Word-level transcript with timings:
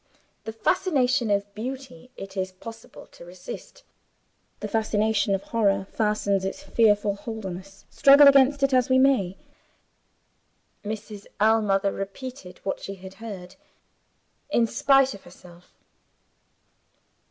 The 0.45 0.51
fascination 0.51 1.29
of 1.29 1.53
beauty 1.53 2.09
it 2.17 2.35
is 2.35 2.51
possible 2.51 3.05
to 3.11 3.23
resist. 3.23 3.83
The 4.59 4.67
fascination 4.67 5.35
of 5.35 5.43
horror 5.43 5.85
fastens 5.91 6.43
its 6.43 6.63
fearful 6.63 7.13
hold 7.17 7.45
on 7.45 7.55
us, 7.55 7.85
struggle 7.91 8.27
against 8.27 8.63
it 8.63 8.73
as 8.73 8.89
we 8.89 8.97
may. 8.97 9.37
Mrs. 10.83 11.27
Ellmother 11.39 11.91
repeated 11.91 12.57
what 12.63 12.79
she 12.79 12.95
had 12.95 13.13
heard, 13.21 13.53
in 14.49 14.65
spite 14.65 15.13
of 15.13 15.21
herself. 15.23 15.71